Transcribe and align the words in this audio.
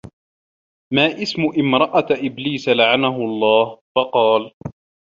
مَا 0.93 1.21
اسْمُ 1.23 1.41
امْرَأَةِ 1.59 2.05
إبْلِيسَ 2.11 2.69
لَعَنَهُ 2.69 3.15
اللَّهُ؟ 3.15 3.75
فَقَالَ 3.97 4.51